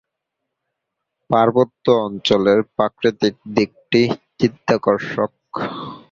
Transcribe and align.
পার্বত্য 1.29 1.85
অঞ্চলের 2.05 2.59
প্রাকৃতিক 2.75 3.35
দিকটি 3.55 4.01
চিত্তাকর্ষক। 4.39 5.31